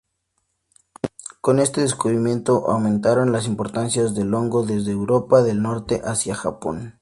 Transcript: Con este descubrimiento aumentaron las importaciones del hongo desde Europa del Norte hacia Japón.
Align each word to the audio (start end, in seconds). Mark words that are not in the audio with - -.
Con 1.41 1.59
este 1.59 1.81
descubrimiento 1.81 2.67
aumentaron 2.71 3.31
las 3.31 3.45
importaciones 3.45 4.15
del 4.15 4.33
hongo 4.33 4.65
desde 4.65 4.89
Europa 4.89 5.43
del 5.43 5.61
Norte 5.61 6.01
hacia 6.03 6.33
Japón. 6.33 6.89